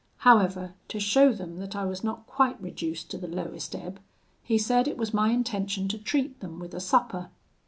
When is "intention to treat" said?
5.29-6.39